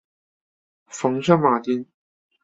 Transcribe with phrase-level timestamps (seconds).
[0.87, 1.85] 蓬圣马丁。